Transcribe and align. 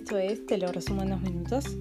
Esto 0.00 0.16
es 0.16 0.46
Te 0.46 0.56
lo 0.56 0.72
resumo 0.72 1.02
en 1.02 1.10
dos 1.10 1.20
minutos. 1.20 1.76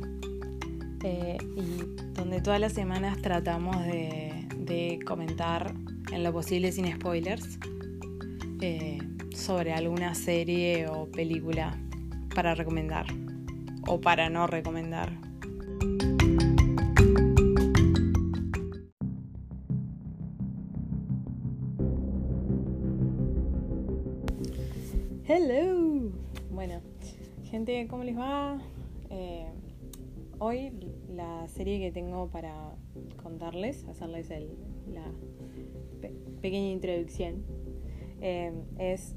eh, 1.05 1.37
y 1.55 2.11
donde 2.13 2.41
todas 2.41 2.59
las 2.59 2.73
semanas 2.73 3.17
tratamos 3.21 3.77
de, 3.85 4.99
comentar 5.05 5.73
en 6.11 6.23
lo 6.23 6.33
posible 6.33 6.73
sin 6.73 6.93
spoilers 6.93 7.57
eh, 8.59 8.99
sobre 9.33 9.71
alguna 9.71 10.13
serie 10.15 10.87
o 10.89 11.09
película 11.09 11.79
para 12.35 12.55
recomendar 12.55 13.05
o 13.87 14.01
para 14.01 14.29
no 14.29 14.47
recomendar. 14.47 15.28
Gente, 27.59 27.87
¿cómo 27.89 28.05
les 28.05 28.17
va? 28.17 28.57
Eh, 29.09 29.45
hoy 30.39 30.71
la 31.09 31.45
serie 31.49 31.77
que 31.77 31.91
tengo 31.91 32.29
para 32.29 32.53
contarles, 33.21 33.83
hacerles 33.89 34.29
la 34.29 35.03
pe- 35.99 36.15
pequeña 36.41 36.69
introducción, 36.71 37.43
eh, 38.21 38.53
es 38.77 39.13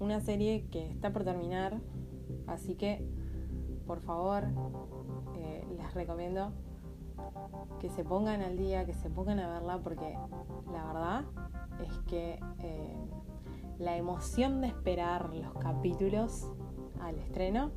una 0.00 0.18
serie 0.18 0.66
que 0.68 0.90
está 0.90 1.12
por 1.12 1.22
terminar, 1.22 1.80
así 2.48 2.74
que 2.74 3.06
por 3.86 4.00
favor 4.00 4.42
eh, 5.36 5.64
les 5.76 5.94
recomiendo 5.94 6.50
que 7.78 7.88
se 7.88 8.02
pongan 8.02 8.40
al 8.42 8.58
día, 8.58 8.84
que 8.84 8.94
se 8.94 9.10
pongan 9.10 9.38
a 9.38 9.48
verla, 9.48 9.78
porque 9.80 10.12
la 10.72 10.84
verdad 10.86 11.24
es 11.88 11.96
que 12.08 12.40
la 13.78 13.96
emoción 13.96 14.60
de 14.60 14.66
esperar 14.66 15.32
los 15.32 15.54
capítulos 15.54 16.50
al 17.00 17.18
estreno 17.18 17.70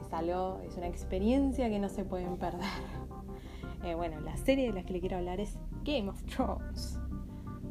es 0.00 0.12
algo, 0.12 0.60
es 0.64 0.76
una 0.76 0.86
experiencia 0.86 1.68
que 1.68 1.78
no 1.78 1.88
se 1.88 2.04
pueden 2.04 2.36
perder. 2.36 2.60
Eh, 3.84 3.94
bueno, 3.94 4.18
la 4.20 4.36
serie 4.36 4.66
de 4.68 4.72
la 4.72 4.84
que 4.84 4.94
le 4.94 5.00
quiero 5.00 5.18
hablar 5.18 5.38
es 5.38 5.58
Game 5.84 6.08
of 6.08 6.20
Thrones. 6.24 6.98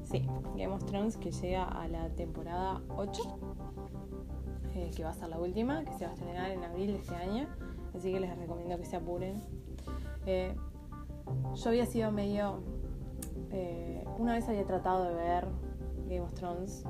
Sí, 0.03 0.25
Game 0.55 0.67
of 0.67 0.85
Thrones 0.85 1.17
que 1.17 1.31
llega 1.31 1.63
a 1.65 1.87
la 1.89 2.09
temporada 2.09 2.81
8, 2.95 3.21
eh, 4.75 4.91
que 4.95 5.03
va 5.03 5.09
a 5.09 5.13
ser 5.13 5.27
la 5.29 5.39
última, 5.39 5.83
que 5.83 5.91
se 5.93 6.05
va 6.05 6.11
a 6.11 6.13
estrenar 6.13 6.51
en 6.51 6.63
abril 6.63 6.93
de 6.93 6.99
este 6.99 7.15
año, 7.15 7.47
así 7.93 8.13
que 8.13 8.19
les 8.19 8.37
recomiendo 8.37 8.77
que 8.77 8.85
se 8.85 8.95
apuren. 8.95 9.41
Eh, 10.25 10.55
yo 11.55 11.69
había 11.69 11.85
sido 11.85 12.11
medio... 12.11 12.61
una 14.17 14.33
vez 14.33 14.47
había 14.47 14.65
tratado 14.65 15.05
de 15.05 15.15
ver 15.15 15.47
Game 16.07 16.21
of 16.21 16.33
Thrones, 16.33 16.85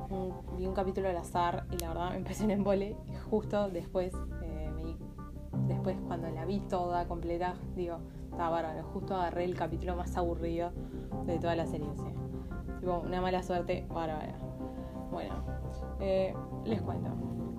vi 0.57 0.65
un 0.67 0.73
capítulo 0.73 1.09
al 1.09 1.17
azar 1.17 1.65
y 1.71 1.77
la 1.77 1.89
verdad 1.89 2.09
me 2.11 2.17
empecé 2.17 2.43
en 2.43 2.51
embole 2.51 2.95
y 3.07 3.15
justo 3.29 3.69
después, 3.69 4.13
eh, 4.41 4.69
me 4.75 5.73
después 5.73 5.97
cuando 6.07 6.29
la 6.29 6.45
vi 6.45 6.59
toda 6.61 7.07
completa, 7.07 7.55
digo, 7.75 7.97
estaba 8.31 8.49
bárbaro, 8.49 8.83
justo 8.93 9.15
agarré 9.15 9.45
el 9.45 9.55
capítulo 9.55 9.95
más 9.95 10.15
aburrido 10.17 10.71
de 11.25 11.39
toda 11.39 11.55
la 11.55 11.65
serie, 11.65 11.87
tipo, 12.79 12.99
una 12.99 13.21
mala 13.21 13.41
suerte 13.41 13.85
bárbara. 13.89 14.37
Bueno, 15.11 15.35
eh, 15.99 16.33
les 16.65 16.81
cuento. 16.81 17.09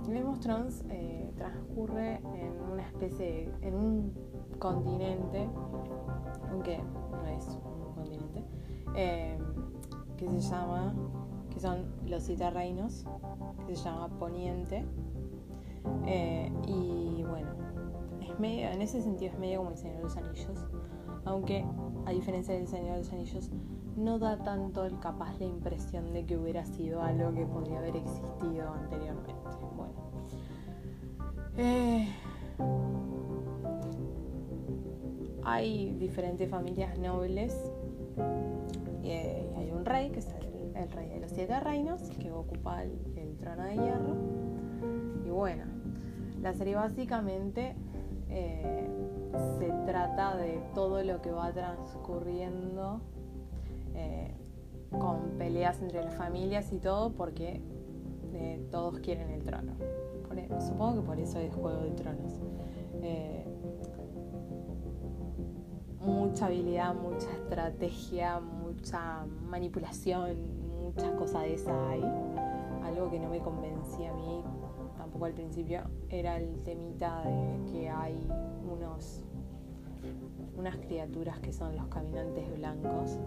Game 0.07 0.25
of 0.25 0.39
Thrones 0.41 0.85
eh, 0.91 1.33
transcurre 1.37 2.17
en 2.35 2.61
una 2.71 2.83
especie, 2.87 3.27
de- 3.61 3.67
en 3.69 3.75
un 3.75 4.13
continente, 4.59 5.49
aunque 6.51 6.79
no 6.79 7.27
es 7.29 7.59
un 7.65 7.95
continente, 7.95 8.45
que 10.17 10.29
se 10.29 10.41
llama, 10.41 10.95
que 11.57 11.61
son 11.61 11.87
los 12.07 12.23
siete 12.23 12.51
reinos, 12.51 13.07
que 13.67 13.75
se 13.75 13.85
llama 13.85 14.11
Poniente. 14.19 14.85
Eh, 16.05 16.53
y 16.69 17.25
bueno, 17.27 17.49
es 18.21 18.39
medio, 18.39 18.69
en 18.69 18.83
ese 18.83 19.01
sentido 19.01 19.33
es 19.33 19.39
medio 19.39 19.61
como 19.61 19.71
el 19.71 19.79
Señor 19.79 19.97
de 19.97 20.03
los 20.03 20.17
Anillos, 20.19 20.67
aunque 21.25 21.65
a 22.05 22.11
diferencia 22.11 22.53
del 22.53 22.69
Señor 22.69 22.93
de 22.93 22.99
los 22.99 23.11
Anillos, 23.11 23.51
no 23.97 24.19
da 24.19 24.37
tanto 24.37 24.85
el 24.85 24.99
capaz 24.99 25.39
la 25.39 25.47
impresión 25.47 26.13
de 26.13 26.27
que 26.27 26.37
hubiera 26.37 26.67
sido 26.67 27.01
algo 27.01 27.33
que 27.33 27.47
podría 27.47 27.79
haber 27.79 27.97
existido 27.97 28.69
anteriormente. 28.75 29.35
Bueno. 29.79 29.95
Eh, 31.57 32.07
hay 35.43 35.95
diferentes 35.95 36.51
familias 36.51 36.99
nobles 36.99 37.59
eh, 39.09 39.55
hay 39.57 39.71
un 39.71 39.85
rey, 39.85 40.11
que 40.11 40.19
es 40.19 40.27
el, 40.77 40.91
rey 40.91 41.09
de 41.09 41.21
los 41.21 41.31
siete 41.31 41.59
reinos, 41.61 42.03
que 42.21 42.31
ocupa 42.31 42.83
el, 42.83 43.37
trono 43.39 43.65
de 43.65 43.75
hierro. 43.75 44.17
Y 45.25 45.31
bueno, 45.31 45.65
la 46.41 46.55
serie 46.55 46.77
básicamente 46.77 47.77
eh, 48.29 48.89
se 49.59 49.69
trata 49.87 50.37
de 50.37 50.61
todo 50.75 51.03
lo 51.03 51.21
que 51.21 51.31
va 51.31 51.53
transcurriendo 51.53 53.01
eh, 53.95 54.35
con 54.91 55.37
peleas 55.39 55.81
entre 55.83 56.03
las 56.03 56.15
familias 56.15 56.73
y 56.73 56.79
todo, 56.79 57.13
porque 57.13 57.61
eh, 58.33 58.67
todos 58.71 59.01
quieren 59.01 59.31
el 59.31 59.43
trono. 59.43 59.73
E- 60.37 60.61
supongo 60.61 61.01
que 61.01 61.07
por 61.07 61.19
eso 61.19 61.39
es 61.39 61.55
Juego 61.55 61.83
de 61.83 61.91
Tronos. 61.93 62.33
Mucha 66.01 66.47
habilidad, 66.47 66.95
mucha 66.95 67.31
estrategia, 67.33 68.41
mucha 68.87 69.27
manipulación, 69.51 70.37
muchas 70.81 71.11
cosas 71.15 71.43
de 71.43 71.55
esas 71.55 71.75
hay. 71.89 72.03
Algo 72.85 73.11
que 73.11 73.19
no 73.19 73.29
me 73.29 73.41
convencía 73.41 74.13
a 74.13 74.15
mí 74.15 74.45
tampoco 74.97 75.25
al 75.25 75.33
principio 75.33 75.81
era 76.09 76.37
el 76.37 76.63
temita 76.63 77.23
de 77.23 77.73
que 77.73 77.89
hay 77.89 78.17
unos 78.71 79.25
unas 80.57 80.77
criaturas 80.77 81.41
que 81.41 81.53
son 81.53 81.75
los 81.75 81.89
caminantes 81.89 82.57
blancos. 82.57 83.19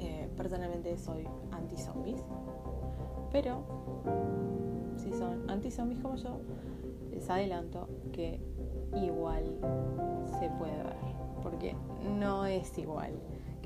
Eh, 0.00 0.28
personalmente 0.36 0.98
soy 0.98 1.28
anti-zombies, 1.52 2.20
pero 3.30 3.62
si 4.96 5.12
son 5.12 5.48
anti-zombies 5.48 6.00
como 6.00 6.16
yo, 6.16 6.40
les 7.12 7.30
adelanto 7.30 7.88
que 8.12 8.40
igual 8.96 9.44
se 10.40 10.50
puede 10.58 10.76
ver, 10.76 10.96
porque 11.40 11.76
no 12.18 12.46
es 12.46 12.76
igual 12.78 13.12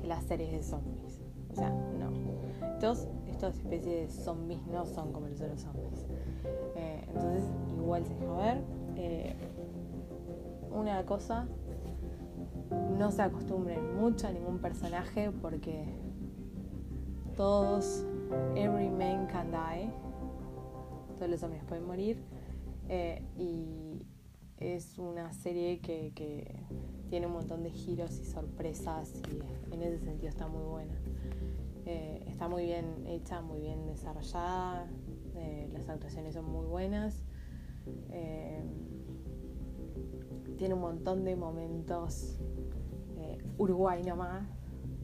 las 0.05 0.23
series 0.23 0.51
de 0.51 0.63
zombies. 0.63 1.21
O 1.51 1.55
sea, 1.55 1.69
no. 1.69 2.11
Estos, 2.73 3.07
estas 3.27 3.57
especies 3.57 4.15
de 4.15 4.23
zombies 4.23 4.61
no 4.67 4.85
son 4.85 5.11
como 5.11 5.27
los 5.27 5.39
otros 5.41 5.61
zombies. 5.61 6.05
Eh, 6.75 7.05
entonces, 7.07 7.43
igual 7.77 8.05
se 8.05 8.13
deja 8.13 8.33
ver. 8.33 8.63
Eh, 8.95 9.35
una 10.71 11.05
cosa, 11.05 11.47
no 12.97 13.11
se 13.11 13.21
acostumbren 13.21 13.97
mucho 13.97 14.27
a 14.27 14.31
ningún 14.31 14.59
personaje 14.59 15.31
porque 15.31 15.85
todos, 17.37 18.05
every 18.55 18.89
man 18.89 19.27
can 19.27 19.51
die, 19.51 19.89
todos 21.15 21.29
los 21.29 21.39
zombies 21.39 21.63
pueden 21.63 21.85
morir. 21.85 22.21
Eh, 22.89 23.23
y 23.37 24.05
es 24.57 24.97
una 24.99 25.31
serie 25.33 25.79
que, 25.79 26.11
que 26.13 26.55
tiene 27.15 27.27
un 27.27 27.33
montón 27.33 27.63
de 27.63 27.71
giros 27.71 28.19
y 28.19 28.25
sorpresas 28.25 29.13
y 29.31 29.73
en 29.73 29.81
ese 29.83 29.99
sentido 29.99 30.27
está 30.27 30.49
muy 30.49 30.63
buena. 30.63 30.93
Eh, 31.85 32.25
está 32.27 32.49
muy 32.49 32.65
bien 32.65 33.05
hecha, 33.07 33.39
muy 33.39 33.61
bien 33.61 33.85
desarrollada, 33.87 34.85
eh, 35.33 35.69
las 35.71 35.87
actuaciones 35.87 36.33
son 36.33 36.43
muy 36.43 36.65
buenas. 36.65 37.23
Eh, 38.09 38.61
tiene 40.57 40.73
un 40.73 40.81
montón 40.81 41.23
de 41.23 41.37
momentos 41.37 42.37
Uruguay 43.57 44.03
nomás, 44.03 44.45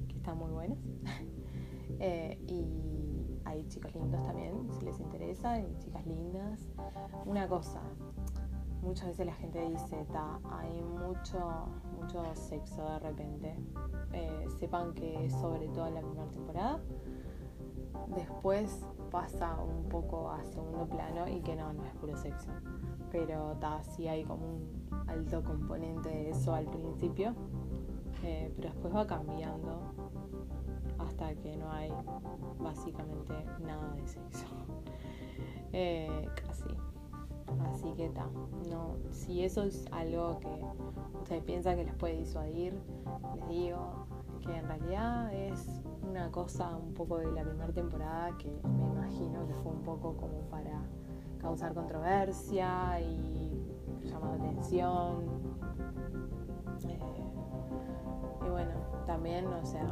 que 0.09 0.17
están 0.17 0.37
muy 0.37 0.51
buenos. 0.51 0.79
Y 2.01 3.39
hay 3.45 3.65
chicos 3.69 3.95
lindos 3.95 4.21
también, 4.25 4.67
si 4.77 4.83
les 4.83 4.99
interesa, 4.99 5.53
hay 5.53 5.77
chicas 5.79 6.05
lindas. 6.05 6.59
Una 7.25 7.47
cosa, 7.47 7.79
muchas 8.81 9.07
veces 9.09 9.25
la 9.25 9.33
gente 9.33 9.61
dice, 9.69 10.05
"Ta, 10.11 10.39
hay 10.51 10.81
mucho, 10.81 11.39
mucho 11.99 12.23
sexo 12.35 12.83
de 12.83 12.99
repente. 12.99 13.55
Eh, 14.13 14.45
sepan 14.59 14.93
que 14.93 15.25
es 15.25 15.33
sobre 15.33 15.67
todo 15.69 15.87
en 15.87 15.95
la 15.95 16.01
primera 16.01 16.29
temporada. 16.29 16.79
Después 18.15 18.85
pasa 19.11 19.57
un 19.61 19.87
poco 19.89 20.29
a 20.31 20.43
segundo 20.45 20.87
plano 20.87 21.27
y 21.27 21.41
que 21.41 21.55
no, 21.55 21.73
no 21.73 21.85
es 21.85 21.93
puro 21.95 22.15
sexo. 22.17 22.49
Pero 23.11 23.57
ta, 23.59 23.83
sí 23.83 24.07
hay 24.07 24.23
como 24.23 24.45
un 24.45 24.89
alto 25.07 25.43
componente 25.43 26.09
de 26.09 26.29
eso 26.31 26.53
al 26.53 26.65
principio. 26.65 27.35
Eh, 28.23 28.51
pero 28.55 28.69
después 28.69 28.95
va 28.95 29.07
cambiando 29.07 29.93
hasta 30.99 31.33
que 31.35 31.57
no 31.57 31.71
hay 31.71 31.91
básicamente 32.59 33.33
nada 33.59 33.93
de 33.95 34.07
sexo. 34.07 34.45
Eh, 35.73 36.27
No, 38.69 38.97
si 39.11 39.43
eso 39.43 39.63
es 39.63 39.85
algo 39.91 40.39
que 40.39 40.65
ustedes 41.19 41.43
piensan 41.43 41.77
que 41.77 41.85
les 41.85 41.95
puede 41.95 42.17
disuadir, 42.17 42.73
les 43.35 43.47
digo 43.49 44.07
que 44.41 44.55
en 44.55 44.67
realidad 44.67 45.33
es 45.33 45.81
una 46.07 46.31
cosa 46.31 46.75
un 46.75 46.93
poco 46.93 47.17
de 47.17 47.31
la 47.31 47.43
primera 47.43 47.71
temporada 47.71 48.37
que 48.37 48.49
me 48.49 48.87
imagino 48.87 49.47
que 49.47 49.53
fue 49.55 49.71
un 49.71 49.83
poco 49.83 50.15
como 50.17 50.41
para 50.49 50.81
causar 51.39 51.73
controversia 51.73 52.99
y 53.01 53.65
llamar 54.03 54.37
la 54.37 54.45
atención. 54.45 55.25
Y 56.89 58.49
bueno, 58.49 58.71
también, 59.05 59.47
o 59.47 59.65
sea, 59.65 59.87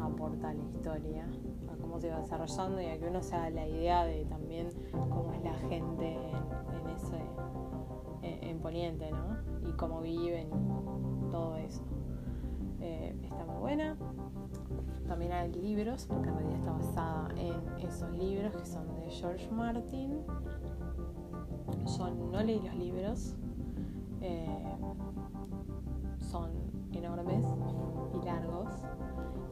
aporta 0.00 0.52
la 0.52 0.62
historia, 0.62 1.26
a 1.72 1.76
cómo 1.76 2.00
se 2.00 2.10
va 2.10 2.20
desarrollando 2.20 2.80
y 2.80 2.86
a 2.86 2.98
que 2.98 3.08
uno 3.08 3.22
se 3.22 3.34
haga 3.34 3.50
la 3.50 3.66
idea 3.66 4.04
de 4.04 4.24
también 4.26 4.68
cómo 4.92 5.32
es 5.32 5.42
la 5.42 5.54
gente 5.54 6.14
en, 6.14 6.88
ese 6.90 7.20
en, 8.22 8.58
Poniente, 8.60 9.10
¿no? 9.10 9.68
Y 9.68 9.72
cómo 9.72 10.00
viven 10.00 10.48
todo 11.30 11.56
eso. 11.56 11.82
Eh, 12.80 13.16
está 13.22 13.44
muy 13.44 13.60
buena. 13.60 13.96
También 15.06 15.32
hay 15.32 15.52
libros, 15.52 16.06
porque 16.06 16.28
en 16.28 16.36
realidad 16.36 16.58
está 16.58 16.72
basada 16.72 17.28
en 17.36 17.86
esos 17.86 18.10
libros 18.12 18.56
que 18.56 18.66
son 18.66 18.86
de 18.96 19.08
George 19.10 19.48
Martin. 19.50 20.18
Yo 21.96 22.10
no 22.10 22.42
leí 22.42 22.60
los 22.60 22.74
libros, 22.74 23.36
eh, 24.20 24.76
son 26.36 26.50
enormes 26.92 27.44
y 28.14 28.24
largos. 28.24 28.68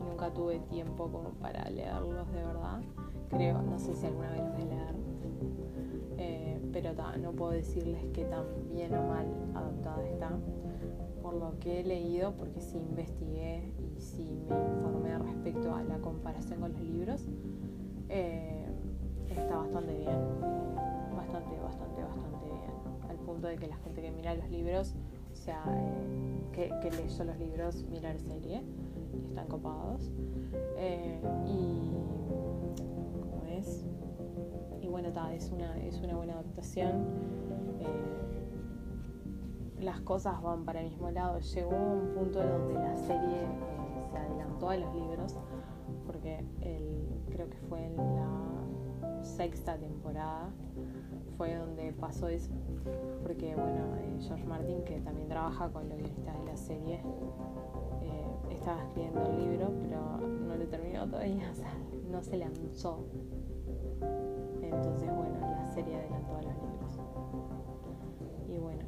Y 0.00 0.04
nunca 0.04 0.32
tuve 0.32 0.58
tiempo 0.60 1.10
como 1.10 1.30
para 1.40 1.68
leerlos 1.70 2.30
de 2.32 2.44
verdad. 2.44 2.82
Creo, 3.30 3.62
no 3.62 3.78
sé 3.78 3.94
si 3.94 4.06
alguna 4.06 4.30
vez 4.30 4.40
los 4.40 4.52
voy 4.52 4.62
a 4.62 4.66
leer, 4.66 4.94
eh, 6.18 6.60
pero 6.72 6.92
no 7.20 7.32
puedo 7.32 7.52
decirles 7.52 8.04
que 8.12 8.24
tan 8.24 8.44
bien 8.70 8.94
o 8.94 9.02
mal 9.02 9.26
adaptada 9.54 10.06
está. 10.06 10.30
Por 11.22 11.34
lo 11.34 11.58
que 11.58 11.80
he 11.80 11.84
leído, 11.84 12.34
porque 12.36 12.60
sí 12.60 12.76
investigué 12.76 13.72
y 13.78 14.00
sí 14.00 14.44
me 14.48 14.56
informé 14.76 15.18
respecto 15.18 15.74
a 15.74 15.82
la 15.82 15.98
comparación 15.98 16.60
con 16.60 16.72
los 16.72 16.82
libros, 16.82 17.26
eh, 18.10 18.66
está 19.30 19.56
bastante 19.56 19.96
bien, 19.96 20.18
bastante, 21.16 21.58
bastante, 21.60 22.02
bastante 22.02 22.44
bien, 22.44 23.08
al 23.08 23.16
punto 23.24 23.46
de 23.46 23.56
que 23.56 23.68
la 23.68 23.76
gente 23.78 24.02
que 24.02 24.10
mira 24.10 24.34
los 24.34 24.50
libros, 24.50 24.94
sea, 25.44 25.62
eh, 25.68 26.50
que, 26.52 26.72
que 26.80 26.90
leyó 26.90 27.24
los 27.24 27.38
libros, 27.38 27.84
mira 27.90 28.12
la 28.12 28.18
serie, 28.18 28.62
están 29.28 29.46
copados. 29.48 30.10
Eh, 30.76 31.20
y, 31.46 31.92
¿cómo 33.30 33.44
es? 33.50 33.84
Y 34.80 34.88
bueno, 34.88 35.08
es, 35.32 35.50
una, 35.50 35.76
es 35.82 36.00
una 36.00 36.16
buena 36.16 36.34
adaptación 36.34 37.04
las 39.84 40.00
cosas 40.00 40.40
van 40.42 40.64
para 40.64 40.80
el 40.80 40.90
mismo 40.90 41.10
lado. 41.10 41.38
Llegó 41.40 41.70
un 41.70 42.14
punto 42.14 42.42
donde 42.42 42.74
la 42.74 42.96
serie 42.96 43.42
eh, 43.42 44.02
se 44.10 44.16
adelantó 44.16 44.70
a 44.70 44.76
los 44.76 44.94
libros, 44.94 45.36
porque 46.06 46.44
el, 46.62 47.06
creo 47.30 47.48
que 47.48 47.58
fue 47.68 47.84
en 47.84 47.96
la 47.96 49.22
sexta 49.22 49.76
temporada, 49.76 50.50
fue 51.36 51.54
donde 51.54 51.92
pasó 51.92 52.28
eso. 52.28 52.50
Porque, 53.22 53.54
bueno, 53.54 53.96
eh, 53.96 54.18
George 54.20 54.44
Martin, 54.44 54.82
que 54.84 55.00
también 55.00 55.28
trabaja 55.28 55.70
con 55.70 55.88
los 55.88 55.98
guionistas 55.98 56.38
de 56.38 56.44
la 56.44 56.56
serie, 56.56 56.94
eh, 58.02 58.54
estaba 58.54 58.82
escribiendo 58.82 59.22
el 59.26 59.50
libro, 59.50 59.72
pero 59.80 60.18
no 60.18 60.56
lo 60.56 60.66
terminó 60.66 61.08
todavía, 61.08 61.52
no 62.10 62.22
se 62.22 62.36
lanzó. 62.36 63.04
Entonces, 64.62 65.08
bueno, 65.14 65.40
la 65.40 65.68
serie 65.68 65.96
adelantó 65.96 66.36
a 66.36 66.42
los 66.42 66.54
libros. 66.54 66.98
Y 68.48 68.58
bueno, 68.58 68.84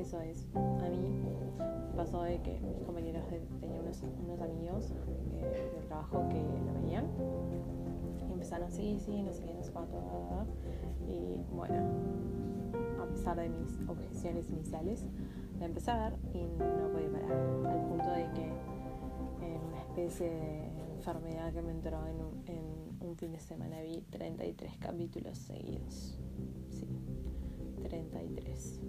eso 0.00 0.20
es. 0.20 0.46
A 0.54 0.88
mí 0.88 0.96
me 1.90 1.96
pasó 1.96 2.22
de 2.22 2.40
que 2.40 2.60
mis 2.60 2.82
compañeros 2.84 3.24
tenían 3.60 3.80
unos, 3.80 4.40
amigos 4.40 4.92
eh, 5.32 5.72
de 5.74 5.86
trabajo 5.86 6.28
que 6.28 6.40
lo 6.40 6.80
veían 6.80 7.06
y 8.28 8.32
empezaron, 8.32 8.70
sí, 8.70 8.98
sí, 9.00 9.22
no 9.22 9.32
sé 9.32 9.44
qué, 9.44 9.54
no 9.54 9.62
sé 9.62 9.72
cuánto, 9.72 9.98
y 11.08 11.42
bueno, 11.52 11.74
a 13.02 13.06
pesar 13.06 13.36
de 13.36 13.48
mis 13.48 13.78
objeciones 13.88 14.48
iniciales, 14.50 15.06
la 15.58 15.66
empecé 15.66 15.90
a 15.90 16.10
ver 16.10 16.18
y 16.34 16.46
no 16.46 16.92
podía 16.92 17.10
parar, 17.10 17.32
al 17.32 17.88
punto 17.88 18.10
de 18.10 18.30
que 18.32 18.44
en 19.44 19.60
una 19.68 19.80
especie 19.80 20.30
de 20.30 20.68
enfermedad 20.96 21.52
que 21.52 21.62
me 21.62 21.72
entró 21.72 22.06
en 22.06 22.16
un, 22.16 22.42
en 22.46 23.08
un 23.08 23.16
fin 23.16 23.32
de 23.32 23.40
semana 23.40 23.80
vi 23.80 24.02
33 24.10 24.76
capítulos 24.78 25.38
seguidos. 25.38 26.18
Sí, 26.70 26.87
33 28.04 28.80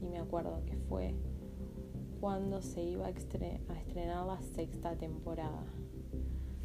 y 0.00 0.06
me 0.06 0.18
acuerdo 0.18 0.64
que 0.66 0.76
fue 0.76 1.14
cuando 2.20 2.62
se 2.62 2.82
iba 2.82 3.06
a, 3.06 3.10
estrenar 3.10 4.26
la 4.26 4.40
sexta 4.40 4.96
temporada. 4.96 5.64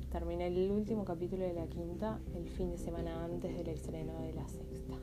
Terminé 0.09 0.47
el 0.47 0.71
último 0.71 1.05
capítulo 1.05 1.45
de 1.45 1.53
la 1.53 1.67
quinta 1.67 2.19
el 2.33 2.49
fin 2.49 2.71
de 2.71 2.77
semana 2.77 3.23
antes 3.23 3.55
del 3.55 3.67
estreno 3.67 4.19
de 4.19 4.33
la 4.33 4.47
sexta 4.47 4.95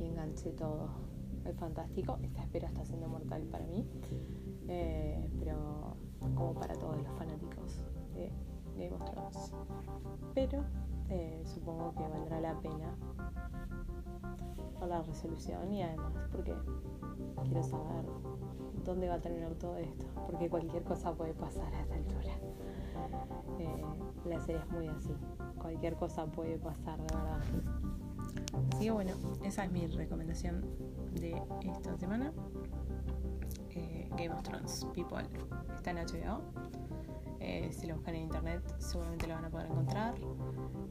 y 0.00 0.04
enganché 0.04 0.52
todo. 0.52 0.88
Es 1.44 1.56
fantástico, 1.56 2.18
esta 2.22 2.42
espera 2.42 2.68
está 2.68 2.84
siendo 2.84 3.08
mortal 3.08 3.42
para 3.44 3.66
mí, 3.66 3.86
eh, 4.68 5.30
pero 5.38 5.96
como 6.34 6.54
para 6.54 6.74
todos 6.74 6.98
los 6.98 7.08
fanáticos 7.16 7.82
de 8.14 8.30
Game 8.76 8.94
of 8.94 9.04
Thrones. 9.10 9.52
Pero 10.34 10.64
eh, 11.08 11.42
supongo 11.46 11.94
que 11.94 12.02
valdrá 12.02 12.40
la 12.40 12.60
pena 12.60 12.96
por 14.78 14.88
la 14.88 15.02
resolución 15.02 15.72
y 15.72 15.82
además 15.82 16.12
porque 16.30 16.54
quiero 17.44 17.62
saber 17.62 18.04
dónde 18.84 19.08
va 19.08 19.14
a 19.14 19.20
terminar 19.20 19.54
todo 19.54 19.76
esto, 19.76 20.06
porque 20.26 20.48
cualquier 20.48 20.82
cosa 20.82 21.14
puede 21.14 21.34
pasar 21.34 21.72
a 21.74 21.80
esta 21.80 21.94
altura. 21.94 22.32
Eh, 23.58 23.84
la 24.24 24.40
serie 24.40 24.60
es 24.60 24.70
muy 24.70 24.88
así, 24.88 25.14
cualquier 25.60 25.94
cosa 25.96 26.26
puede 26.26 26.58
pasar, 26.58 26.98
de 26.98 27.16
verdad. 27.16 27.40
Así 28.72 28.84
que 28.84 28.90
bueno, 28.90 29.12
esa 29.44 29.64
es 29.64 29.72
mi 29.72 29.86
recomendación 29.86 30.64
de 31.14 31.42
esta 31.62 31.96
semana. 31.96 32.32
Eh, 33.70 34.08
Game 34.16 34.30
of 34.30 34.42
Thrones, 34.42 34.86
People, 34.94 35.26
está 35.76 35.90
en 35.90 35.98
HBO. 35.98 36.40
Eh, 37.40 37.70
si 37.72 37.86
lo 37.86 37.94
buscan 37.94 38.16
en 38.16 38.22
internet 38.22 38.62
seguramente 38.78 39.26
lo 39.26 39.34
van 39.34 39.44
a 39.44 39.50
poder 39.50 39.66
encontrar. 39.66 40.14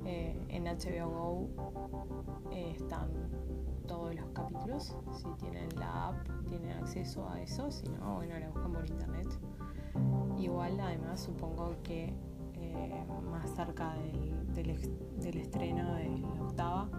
en 0.05 0.63
HBO 0.63 1.09
Go 1.09 1.49
están 2.51 3.09
todos 3.87 4.13
los 4.15 4.29
capítulos. 4.31 4.95
Si 5.13 5.27
tienen 5.39 5.69
la 5.77 6.09
app, 6.09 6.27
tienen 6.47 6.71
acceso 6.77 7.27
a 7.27 7.41
eso. 7.41 7.71
Si 7.71 7.87
no, 7.87 8.15
bueno, 8.15 8.37
la 8.37 8.49
buscan 8.49 8.73
por 8.73 8.87
internet. 8.87 9.27
Igual, 10.37 10.79
además, 10.79 11.21
supongo 11.21 11.75
que 11.83 12.13
eh, 12.53 13.05
más 13.31 13.49
cerca 13.51 13.95
del, 13.95 14.65
del, 15.19 15.37
estreno 15.37 15.95
de 15.95 16.19
la 16.19 16.43
octava, 16.43 16.89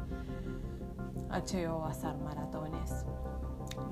HBO 1.29 1.81
va 1.81 1.88
a 1.88 1.90
hacer 1.90 2.17
maratones. 2.19 3.05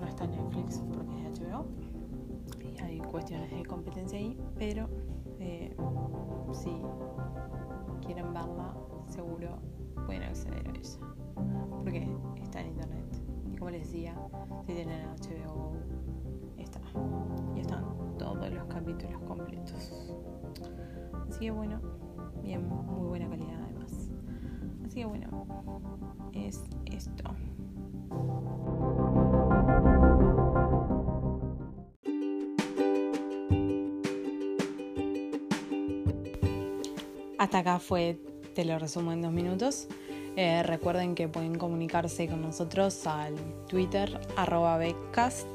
No 0.00 0.06
está 0.06 0.26
Netflix 0.26 0.82
porque 0.92 1.22
es 1.22 1.40
HBO. 1.40 1.66
Hay 2.82 2.98
cuestiones 2.98 3.50
de 3.50 3.64
competencia 3.64 4.18
ahí, 4.18 4.38
pero 4.58 4.88
eh, 5.40 5.76
si 6.52 6.70
quieren 8.04 8.32
verla, 8.32 8.74
seguro 9.06 9.58
pueden 10.06 10.22
acceder 10.22 10.66
a 10.68 10.70
ella. 10.70 10.98
Porque 11.82 12.08
está 12.42 12.60
en 12.60 12.68
internet. 12.68 13.22
Y 13.52 13.56
como 13.56 13.70
les 13.70 13.82
decía, 13.82 14.14
si 14.66 14.72
tienen 14.72 15.06
HBO, 15.06 15.72
está. 16.58 16.80
Y 17.54 17.60
están 17.60 17.84
todos 18.18 18.50
los 18.50 18.64
capítulos 18.66 19.20
completos. 19.22 20.14
Así 21.28 21.40
que 21.40 21.50
bueno, 21.50 21.80
bien, 22.42 22.68
muy 22.68 23.08
buena 23.08 23.28
calidad 23.28 23.60
además. 23.64 24.10
Así 24.84 25.00
que 25.00 25.06
bueno, 25.06 25.46
es 26.32 26.64
esto. 26.86 27.24
Hasta 37.46 37.58
acá 37.58 37.78
fue, 37.78 38.18
te 38.56 38.64
lo 38.64 38.76
resumo 38.76 39.12
en 39.12 39.22
dos 39.22 39.30
minutos. 39.30 39.86
Eh, 40.34 40.64
recuerden 40.64 41.14
que 41.14 41.28
pueden 41.28 41.56
comunicarse 41.56 42.26
con 42.26 42.42
nosotros 42.42 43.06
al 43.06 43.36
Twitter 43.68 44.20
arroba 44.34 44.78
becast 44.78 45.46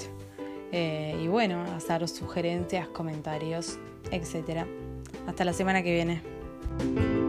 eh, 0.71 1.19
y 1.21 1.27
bueno, 1.27 1.61
hacer 1.75 2.07
sugerencias, 2.07 2.87
comentarios, 2.87 3.77
etc. 4.09 4.65
Hasta 5.27 5.43
la 5.43 5.51
semana 5.51 5.83
que 5.83 5.91
viene. 5.91 7.20